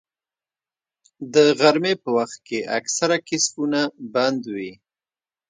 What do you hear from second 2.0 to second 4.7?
په وخت کې اکثره کسبونه بنده